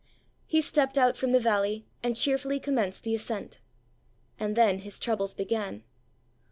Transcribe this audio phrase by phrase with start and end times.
[0.47, 3.59] He stepped out from the valley and cheerfully commenced the ascent.
[4.39, 5.83] And then his troubles began.